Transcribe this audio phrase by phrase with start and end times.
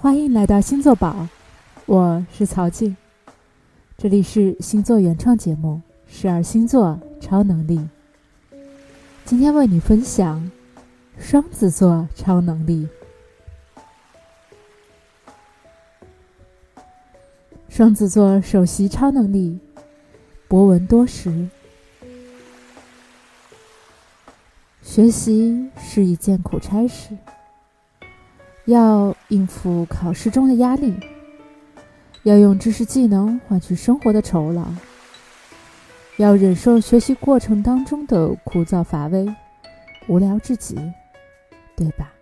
[0.00, 1.26] 欢迎来到星座宝，
[1.84, 2.96] 我是曹静，
[3.96, 7.80] 这里是星座原创节目《十二星座超能力》。
[9.24, 10.48] 今天为你分享
[11.18, 12.86] 双子座超能力。
[17.68, 19.58] 双子座首席超能力：
[20.46, 21.48] 博闻多识。
[24.80, 27.16] 学习是一件苦差事。
[28.68, 30.94] 要应付考试中的压力，
[32.24, 34.62] 要用知识技能换取生活的酬劳，
[36.18, 39.26] 要忍受学习过程当中的枯燥乏味、
[40.06, 40.76] 无聊至极，
[41.74, 42.12] 对吧？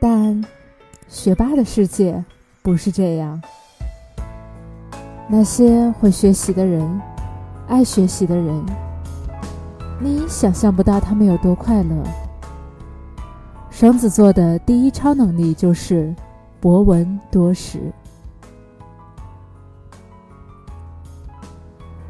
[0.00, 0.42] 但
[1.06, 2.24] 学霸的世界
[2.62, 3.42] 不是这样。
[5.28, 7.02] 那些会学习的人，
[7.68, 8.64] 爱学习的人，
[10.00, 12.23] 你想象不到他们有多快乐。
[13.74, 16.14] 双子座的第一超能力就是
[16.60, 17.92] 博闻多识。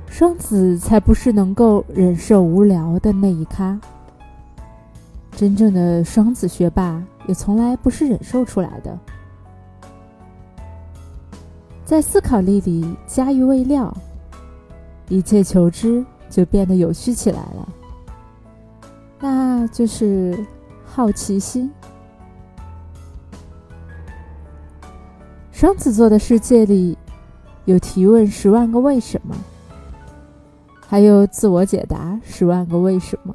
[0.06, 3.80] 双子才不是能够忍受无聊的那一咖。
[5.32, 8.98] 真正的双子学霸也从来不是忍受出来的。
[11.86, 13.92] 在思考力里加一味料，
[15.08, 17.68] 一切求知就变得有趣起来了。
[19.18, 20.38] 那就是。
[20.96, 21.68] 好奇心，
[25.50, 26.96] 双子座的世界里，
[27.64, 29.34] 有提问十万个为什么，
[30.86, 33.34] 还有自我解答十万个为什么。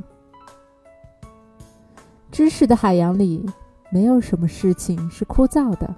[2.32, 3.46] 知识的海洋里，
[3.92, 5.94] 没有什么事情是枯燥的，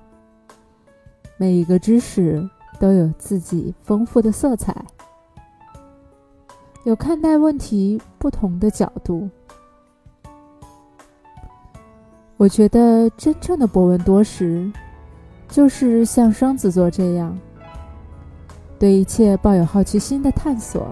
[1.38, 2.44] 每一个知识
[2.80, 4.76] 都有自己丰富的色彩，
[6.86, 9.30] 有看待问题不同的角度。
[12.42, 14.68] 我觉得真正的博闻多识，
[15.48, 17.38] 就是像双子座这样，
[18.80, 20.92] 对一切抱有好奇心的探索。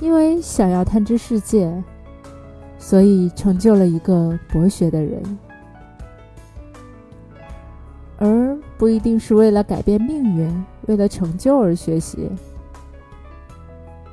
[0.00, 1.70] 因为想要探知世界，
[2.78, 5.38] 所以成就了一个博学的人，
[8.16, 12.26] 而不一定是为了改变命运、为了成就而学习。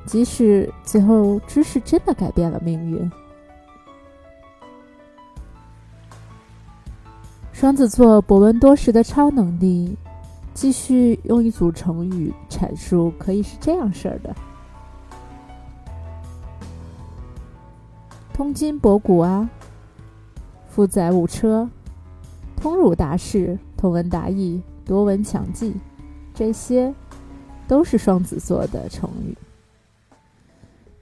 [0.05, 3.09] 即使最后知识真的改变了命运。
[7.63, 9.97] 双子座博闻多识的超能力，
[10.53, 14.35] 继续用一组成语阐述，可以是这样式儿的：
[18.33, 19.49] 通今博古啊，
[20.67, 21.69] 负载五车，
[22.57, 25.73] 通儒达士，通文达义，多闻强记，
[26.33, 26.93] 这些
[27.65, 29.37] 都是双子座的成语。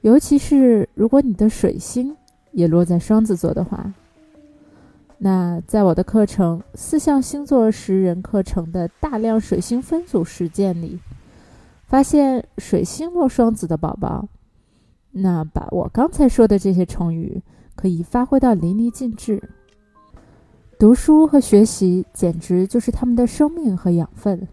[0.01, 2.15] 尤其是如果你的水星
[2.51, 3.91] 也落在双子座的话。
[5.23, 10.97] 那在我的课程《四象星座识人课程》的大量水星分组实践里，
[11.85, 14.27] 发现水星落双子的宝宝，
[15.11, 17.39] 那把我刚才说的这些成语
[17.75, 19.47] 可以发挥到淋漓尽致。
[20.79, 24.47] 读书和学习简直就是他们的生命和养分。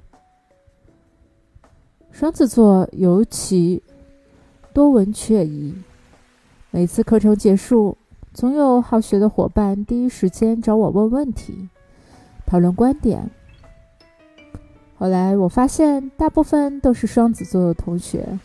[2.10, 3.82] 双子座尤其
[4.74, 5.74] 多闻却疑，
[6.70, 7.96] 每次课程结束。
[8.32, 11.68] 总有好学的伙伴第一时间找我问问题，
[12.46, 13.30] 讨论观点。
[14.96, 18.38] 后来我发现，大部分都是双子座的同学，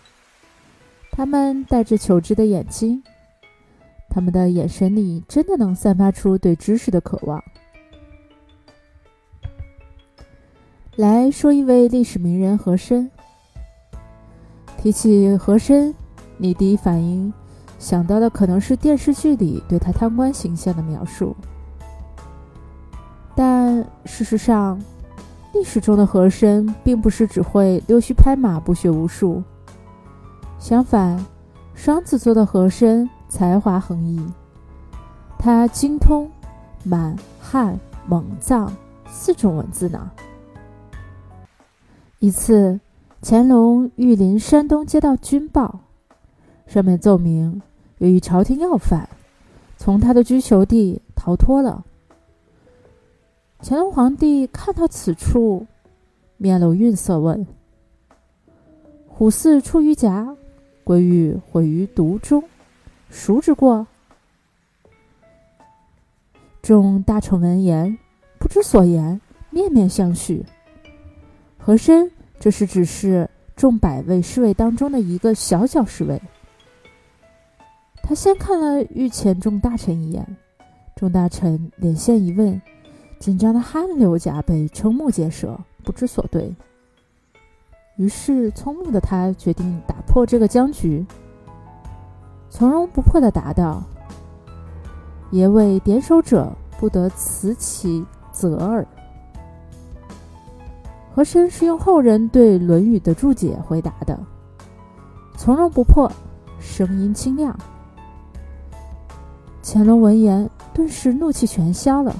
[1.11, 3.03] 他们带着求知的眼睛，
[4.09, 7.43] 他们的眼神里真的能散发出对知识的渴望。
[10.95, 13.09] 来说一位历史名人和珅。
[14.77, 15.95] 提起和珅，
[16.37, 17.33] 你第一反应？
[17.83, 21.35] 想到的可能是电视剧里对他贪官形象的描述，
[23.35, 24.81] 但事实上，
[25.53, 29.43] 历史中的和珅并不是只会溜须拍马、不学无术。
[30.57, 31.23] 相反，
[31.75, 34.25] 双子座的和珅才华横溢，
[35.37, 36.31] 他精通
[36.85, 37.77] 满、汉、
[38.07, 38.73] 蒙、藏
[39.07, 40.09] 四种文字呢。
[42.19, 42.79] 一次，
[43.21, 45.81] 乾隆御临山东接到军报，
[46.65, 47.61] 上面奏明。
[48.03, 49.07] 由于朝廷要犯，
[49.77, 51.85] 从他的居囚地逃脱了。
[53.61, 55.65] 乾隆皇帝看到此处，
[56.35, 57.47] 面露愠色，问
[59.07, 60.35] ：“虎兕出于夹，
[60.83, 62.43] 归玉毁于毒中，
[63.09, 63.87] 孰之过？”
[66.61, 67.97] 众大臣闻言，
[68.37, 70.43] 不知所言，面面相觑。
[71.57, 76.21] 和珅这是只是众百位侍卫当中的一个小小侍卫。
[78.05, 80.27] 他先看了御前众大臣一眼，
[80.93, 82.61] 众大臣连线一问，
[83.17, 86.53] 紧张的汗流浃背，瞠目结舌，不知所对。
[87.95, 91.05] 于是，聪明的他决定打破这个僵局，
[92.49, 93.81] 从容不迫的答道
[95.31, 98.85] ：“爷为点首者，不得辞其责耳。”
[101.15, 104.19] 和珅是用后人对《论语》的注解回答的，
[105.37, 106.11] 从容不迫，
[106.59, 107.57] 声音清亮。
[109.65, 112.13] 乾隆闻言，顿时怒气全消了，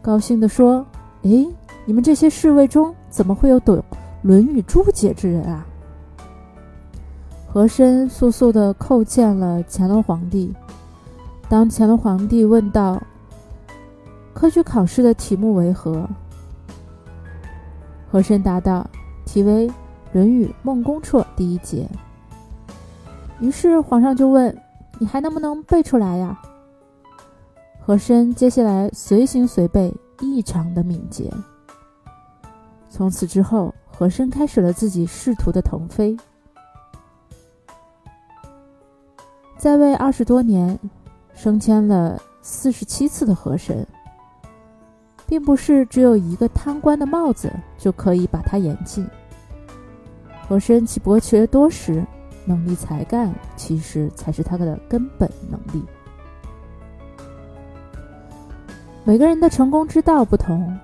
[0.00, 0.86] 高兴地说
[1.24, 1.46] ：“哎，
[1.84, 3.76] 你们这些侍卫中，怎么会有懂？”
[4.22, 5.66] 《论语》注解之人啊，
[7.48, 10.54] 和珅速速地叩见了乾隆皇帝。
[11.48, 13.02] 当乾隆皇帝问道
[14.32, 16.08] ：“科举考试的题目为何？”
[18.08, 18.88] 和珅答道
[19.26, 19.68] ：“题为
[20.12, 21.88] 《论语·孟公绰》第一节。”
[23.40, 24.56] 于是皇上就问
[25.02, 26.40] ：“你还能不能背出来呀？”
[27.84, 31.28] 和珅接下来随行随背，异常的敏捷。
[32.88, 33.74] 从此之后。
[33.94, 36.16] 和珅开始了自己仕途的腾飞，
[39.58, 40.76] 在位二十多年，
[41.34, 43.86] 升迁了四十七次的和珅，
[45.26, 49.06] 并不是只有一个贪官的帽子就可以把他严禁。
[50.48, 52.04] 和珅其博学多识，
[52.44, 55.84] 能力才干，其实才是他的根本能力。
[59.04, 60.78] 每个人的成功之道不同，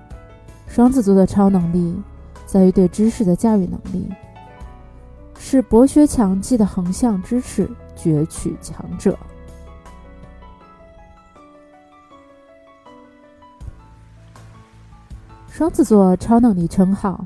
[0.67, 2.01] 双子座的超能力。
[2.45, 4.09] 在于对知识的驾驭能力，
[5.37, 9.15] 是博学强记的横向支持，攫取强者。
[15.47, 17.23] 双子座超能力称号：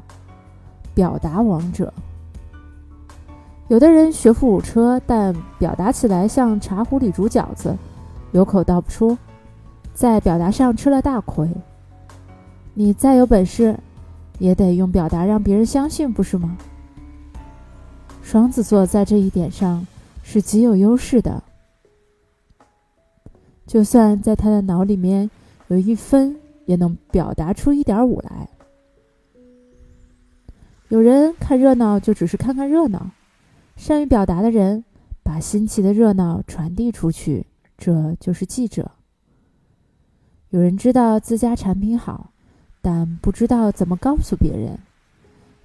[0.94, 1.94] 表达王者。
[3.73, 7.75] 有的人学富五车，但表达起来像茶壶里煮饺子，
[8.31, 9.17] 有口道不出，
[9.95, 11.49] 在表达上吃了大亏。
[12.75, 13.75] 你再有本事。
[14.39, 16.57] 也得用表达让别人相信，不是吗？
[18.21, 19.85] 双子座在这一点上
[20.23, 21.41] 是极有优势的。
[23.65, 25.29] 就算在他的脑里面
[25.67, 26.35] 有一分，
[26.65, 28.49] 也能表达出一点五来。
[30.89, 33.11] 有人看热闹就只是看看热闹，
[33.75, 34.83] 善于表达的人
[35.23, 37.47] 把新奇的热闹传递出去，
[37.77, 38.91] 这就是记者。
[40.49, 42.29] 有人知道自家产品好。
[42.85, 44.77] 但不知道怎么告诉别人，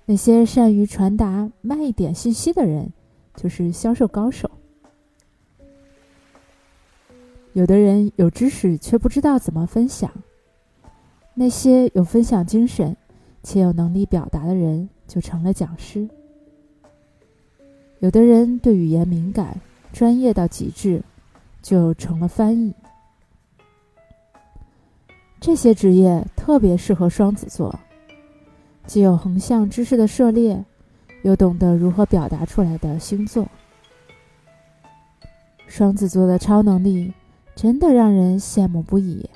[0.06, 2.92] 那些善于传达卖点信息的人，
[3.34, 4.48] 就是销售高手。
[7.54, 10.08] 有的人有知识却不知道怎么分享，
[11.34, 12.96] 那些有分享精神
[13.42, 16.08] 且有能力表达的人，就成了讲师。
[18.00, 19.60] 有的人对语言敏感，
[19.92, 21.02] 专业到极致，
[21.60, 22.72] 就成了翻译。
[25.40, 27.76] 这些职业特别适合双子座，
[28.86, 30.64] 既有横向知识的涉猎，
[31.22, 33.46] 又懂得如何表达出来的星座。
[35.66, 37.12] 双子座的超能力
[37.54, 39.28] 真的让人羡慕不已，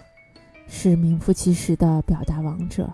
[0.69, 2.89] 是名副其实的表达王者。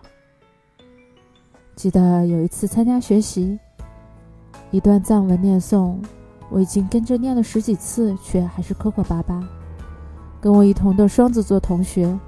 [1.76, 3.58] 记得有一次参加学习，
[4.70, 5.96] 一段藏文念诵，
[6.50, 9.42] 我已经跟着念了十几次，却还是磕磕巴巴。
[10.40, 12.18] 跟我一同的双子座同学。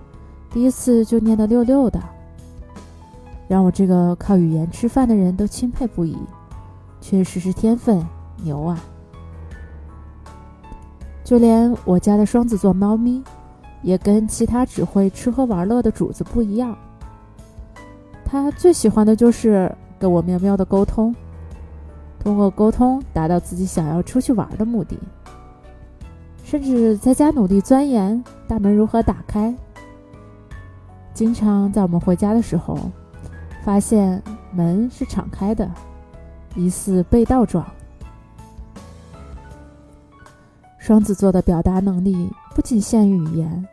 [0.52, 2.02] 第一次就念得溜溜的，
[3.46, 6.16] 让我这个靠语言吃饭的人都钦佩不已。
[7.00, 8.04] 确实是天分
[8.42, 8.82] 牛啊！
[11.22, 13.22] 就连我家的双子座猫咪，
[13.82, 16.76] 也跟其他只会吃喝玩乐的主子不一样。
[18.24, 21.14] 它最喜欢的就是跟我喵喵的沟通，
[22.20, 24.96] 通过沟通达到自己想要出去玩的目的，
[26.44, 29.52] 甚至在家努力钻研大门如何打开。
[31.14, 32.78] 经常在我们回家的时候，
[33.64, 34.22] 发现
[34.52, 35.68] 门是敞开的，
[36.54, 37.66] 疑似被盗状。
[40.78, 43.66] 双子座的表达能力不仅限于语言，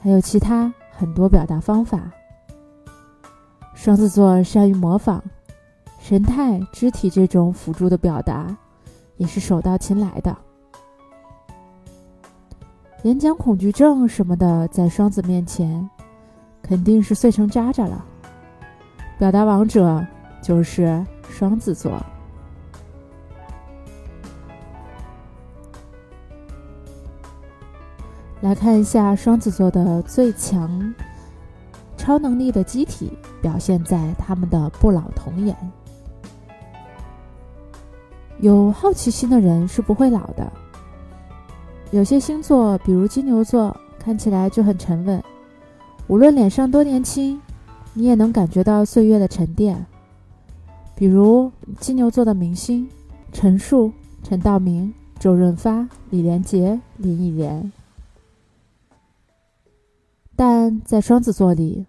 [0.00, 2.10] 还有其他很多表达方法。
[3.74, 5.22] 双子座善于模仿，
[6.08, 8.56] 神态、肢体这种辅助的表达，
[9.18, 10.34] 也是手到擒来的。
[13.02, 15.86] 演讲恐惧症什么的，在双子面前。
[16.62, 18.02] 肯定是碎成渣渣了。
[19.18, 20.02] 表达王者
[20.40, 21.92] 就是双子座。
[28.40, 30.94] 来看一下双子座的最强
[31.98, 33.12] 超能力的机体，
[33.42, 35.54] 表现在他们的不老童颜。
[38.40, 40.52] 有好奇心的人是不会老的。
[41.90, 45.22] 有些星座，比如金牛座，看起来就很沉稳。
[46.06, 47.40] 无论脸上多年轻，
[47.94, 49.84] 你也能感觉到岁月的沉淀。
[50.94, 52.88] 比如金牛座的明星
[53.32, 53.92] 陈数、
[54.22, 57.72] 陈道明、周润发、李连杰、林忆莲。
[60.36, 61.84] 但在双子座里，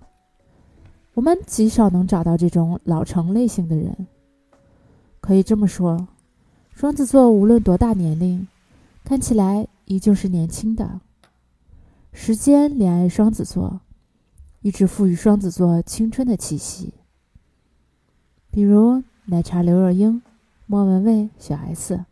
[1.13, 4.07] 我们极少能找到这种老成类型的人。
[5.21, 6.07] 可以这么说，
[6.79, 8.47] 双子座无论多大年龄，
[9.03, 11.01] 看起来依旧是年轻的。
[12.13, 13.81] 时间怜爱双子座。
[14.61, 16.93] 一直赋予双子座青春的气息，
[18.49, 20.21] 比如奶茶刘若英、
[20.67, 22.05] 莫文蔚小 S、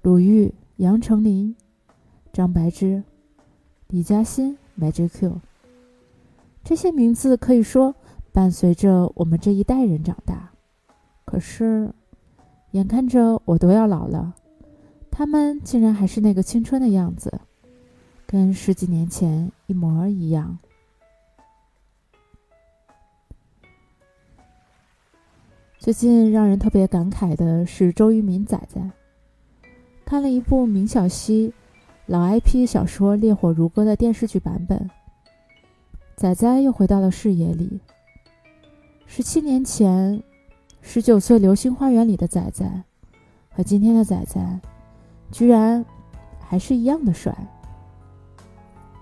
[0.00, 1.54] 鲁豫、杨丞琳、
[2.32, 3.02] 张柏芝、
[3.88, 5.38] 李嘉欣 Magic Q，
[6.64, 7.94] 这些名字可以说
[8.32, 10.52] 伴随着我们这一代人长大。
[11.26, 11.92] 可是，
[12.72, 14.34] 眼看着我都要老了，
[15.10, 17.40] 他们竟然还是那个青春的样子，
[18.26, 20.58] 跟十几年前一模一样。
[25.78, 28.80] 最近让人特别感慨的是周渝民仔仔，
[30.04, 31.52] 看了一部明晓溪
[32.06, 34.88] 老 IP 小说《烈火如歌》的电视剧版本，
[36.16, 37.80] 仔仔又回到了视野里。
[39.06, 40.22] 十七年前，
[40.84, 42.68] 十九岁《流星花园》里的仔仔，
[43.48, 44.60] 和今天的仔仔，
[45.30, 45.82] 居然
[46.40, 47.34] 还是一样的帅。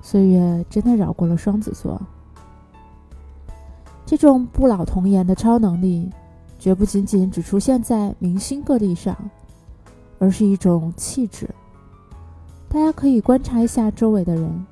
[0.02, 2.00] 岁月真的饶过了双子座，
[4.06, 6.08] 这种不老童颜的超能力。
[6.58, 9.16] 绝不仅仅只出现在明星个例上，
[10.18, 11.48] 而是一种气质。
[12.68, 14.66] 大家可以观察一下周围的人，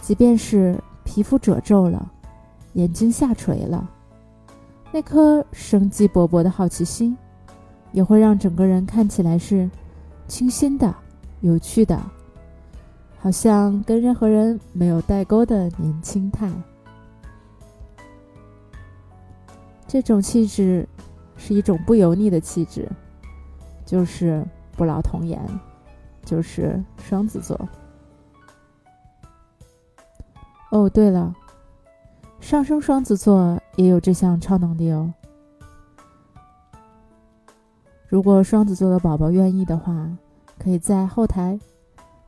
[0.00, 2.10] 即便是皮肤褶皱了，
[2.72, 3.86] 眼睛下垂了，
[4.92, 7.16] 那颗生机勃勃的好奇心，
[7.92, 9.68] 也会让整个人看起来是
[10.28, 10.94] 清新的、
[11.40, 11.98] 有趣的，
[13.18, 16.50] 好像跟任何人没有代沟的年轻态。
[19.86, 20.86] 这种气质
[21.38, 22.86] 是一种不油腻的气质，
[23.86, 24.44] 就是
[24.76, 25.40] 不老童颜，
[26.22, 27.58] 就是双子座。
[30.70, 31.34] 哦，对了，
[32.42, 35.10] 上升双子座也有这项超能力哦。
[38.08, 40.10] 如果双子座的宝宝愿意的话，
[40.58, 41.58] 可以在后台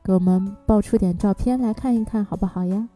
[0.01, 2.87] 给我们爆出点照片来看一看，好不好呀？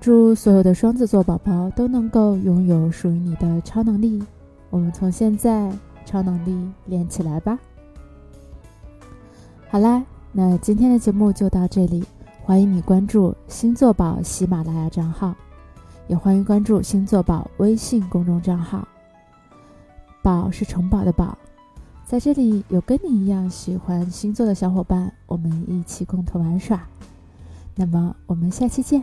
[0.00, 4.24] 祝所有的双子座宝宝都能够拥有属于你的超能力。
[4.70, 5.70] 我们从现在
[6.04, 7.58] 超能力练起来吧。
[9.68, 12.04] 好啦，那今天的节目就到这里。
[12.46, 15.34] 欢迎你关注星座宝喜马拉雅账号，
[16.08, 18.86] 也欢迎关注星座宝微信公众账号。
[20.22, 21.38] 宝是城堡的宝，
[22.04, 26.86] 在这里有跟你一样喜欢星座的小伙伴，我们一起共同玩耍。
[27.74, 29.02] 那么我们下期见。